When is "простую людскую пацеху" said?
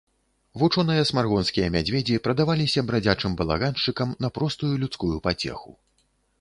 4.41-5.79